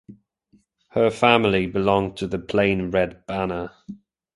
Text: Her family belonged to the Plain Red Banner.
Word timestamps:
Her 0.87 1.11
family 1.11 1.67
belonged 1.67 2.17
to 2.17 2.27
the 2.27 2.39
Plain 2.39 2.89
Red 2.89 3.23
Banner. 3.27 3.69